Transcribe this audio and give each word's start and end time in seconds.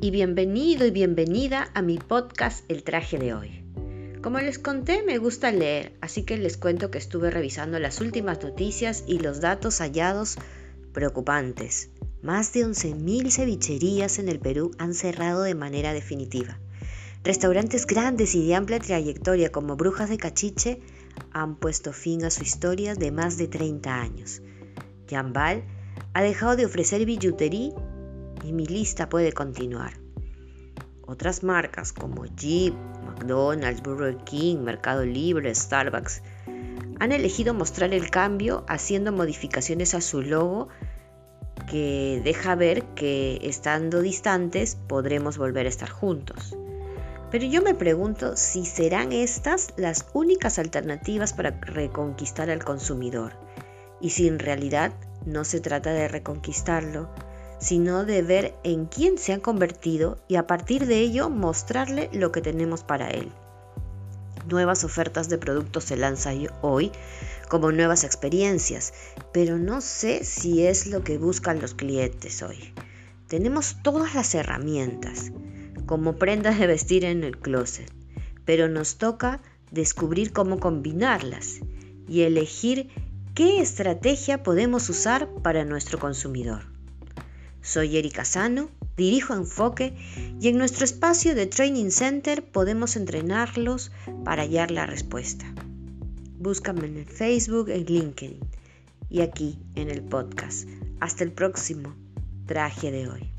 y 0.00 0.10
bienvenido 0.10 0.86
y 0.86 0.90
bienvenida 0.90 1.68
a 1.74 1.82
mi 1.82 1.98
podcast 1.98 2.64
El 2.70 2.82
traje 2.84 3.18
de 3.18 3.34
hoy. 3.34 3.62
Como 4.22 4.38
les 4.38 4.58
conté, 4.58 5.02
me 5.02 5.18
gusta 5.18 5.52
leer, 5.52 5.92
así 6.00 6.22
que 6.22 6.38
les 6.38 6.56
cuento 6.56 6.90
que 6.90 6.96
estuve 6.96 7.30
revisando 7.30 7.78
las 7.78 8.00
últimas 8.00 8.42
noticias 8.42 9.04
y 9.06 9.18
los 9.18 9.42
datos 9.42 9.80
hallados 9.80 10.38
preocupantes. 10.94 11.90
Más 12.22 12.54
de 12.54 12.64
11.000 12.64 13.30
cevicherías 13.30 14.18
en 14.18 14.30
el 14.30 14.40
Perú 14.40 14.70
han 14.78 14.94
cerrado 14.94 15.42
de 15.42 15.54
manera 15.54 15.92
definitiva. 15.92 16.58
Restaurantes 17.22 17.86
grandes 17.86 18.34
y 18.34 18.46
de 18.46 18.54
amplia 18.54 18.78
trayectoria 18.78 19.52
como 19.52 19.76
Brujas 19.76 20.08
de 20.08 20.16
Cachiche 20.16 20.80
han 21.32 21.56
puesto 21.56 21.92
fin 21.92 22.24
a 22.24 22.30
su 22.30 22.42
historia 22.42 22.94
de 22.94 23.12
más 23.12 23.36
de 23.36 23.48
30 23.48 24.00
años. 24.00 24.40
Jambal 25.10 25.62
ha 26.14 26.22
dejado 26.22 26.56
de 26.56 26.64
ofrecer 26.64 27.04
billutería 27.04 27.74
y 28.44 28.52
mi 28.52 28.66
lista 28.66 29.08
puede 29.08 29.32
continuar. 29.32 29.92
Otras 31.06 31.42
marcas 31.42 31.92
como 31.92 32.26
Jeep, 32.26 32.74
McDonald's, 33.04 33.82
Burger 33.82 34.16
King, 34.24 34.58
Mercado 34.58 35.04
Libre, 35.04 35.54
Starbucks 35.54 36.22
han 37.00 37.12
elegido 37.12 37.54
mostrar 37.54 37.94
el 37.94 38.10
cambio 38.10 38.64
haciendo 38.68 39.12
modificaciones 39.12 39.94
a 39.94 40.00
su 40.00 40.22
logo 40.22 40.68
que 41.70 42.20
deja 42.24 42.54
ver 42.54 42.82
que 42.94 43.38
estando 43.42 44.00
distantes 44.00 44.76
podremos 44.88 45.38
volver 45.38 45.66
a 45.66 45.68
estar 45.68 45.88
juntos. 45.88 46.56
Pero 47.30 47.44
yo 47.44 47.62
me 47.62 47.74
pregunto 47.74 48.36
si 48.36 48.64
serán 48.64 49.12
estas 49.12 49.74
las 49.76 50.06
únicas 50.14 50.58
alternativas 50.58 51.34
para 51.34 51.50
reconquistar 51.50 52.50
al 52.50 52.64
consumidor 52.64 53.34
y 54.00 54.10
si 54.10 54.28
en 54.28 54.38
realidad 54.38 54.92
no 55.26 55.44
se 55.44 55.60
trata 55.60 55.92
de 55.92 56.08
reconquistarlo, 56.08 57.10
sino 57.58 58.04
de 58.04 58.22
ver 58.22 58.54
en 58.64 58.86
quién 58.86 59.18
se 59.18 59.32
han 59.32 59.40
convertido 59.40 60.18
y 60.28 60.36
a 60.36 60.46
partir 60.46 60.86
de 60.86 61.00
ello 61.00 61.28
mostrarle 61.30 62.08
lo 62.12 62.32
que 62.32 62.40
tenemos 62.40 62.82
para 62.82 63.10
él. 63.10 63.30
Nuevas 64.48 64.84
ofertas 64.84 65.28
de 65.28 65.38
productos 65.38 65.84
se 65.84 65.96
lanzan 65.96 66.46
hoy 66.62 66.90
como 67.48 67.72
nuevas 67.72 68.04
experiencias, 68.04 68.94
pero 69.32 69.58
no 69.58 69.80
sé 69.80 70.24
si 70.24 70.66
es 70.66 70.86
lo 70.86 71.02
que 71.02 71.18
buscan 71.18 71.60
los 71.60 71.74
clientes 71.74 72.42
hoy. 72.42 72.72
Tenemos 73.26 73.76
todas 73.82 74.14
las 74.14 74.34
herramientas, 74.34 75.32
como 75.86 76.16
prendas 76.16 76.58
de 76.58 76.66
vestir 76.66 77.04
en 77.04 77.24
el 77.24 77.38
closet, 77.38 77.90
pero 78.44 78.68
nos 78.68 78.96
toca 78.96 79.42
descubrir 79.70 80.32
cómo 80.32 80.60
combinarlas 80.60 81.60
y 82.08 82.22
elegir 82.22 82.88
qué 83.34 83.60
estrategia 83.60 84.42
podemos 84.42 84.88
usar 84.88 85.28
para 85.42 85.64
nuestro 85.64 85.98
consumidor. 85.98 86.77
Soy 87.62 87.96
Erika 87.96 88.24
Sano, 88.24 88.70
dirijo 88.96 89.34
Enfoque 89.34 89.94
y 90.40 90.48
en 90.48 90.58
nuestro 90.58 90.84
espacio 90.84 91.34
de 91.34 91.46
Training 91.46 91.90
Center 91.90 92.44
podemos 92.44 92.96
entrenarlos 92.96 93.92
para 94.24 94.42
hallar 94.42 94.70
la 94.70 94.86
respuesta. 94.86 95.44
Búscame 96.38 96.86
en 96.86 96.98
el 96.98 97.06
Facebook, 97.06 97.68
en 97.68 97.84
LinkedIn 97.84 98.38
y 99.10 99.20
aquí 99.20 99.58
en 99.74 99.90
el 99.90 100.02
podcast. 100.02 100.68
Hasta 101.00 101.24
el 101.24 101.32
próximo 101.32 101.94
traje 102.46 102.90
de 102.90 103.08
hoy. 103.08 103.37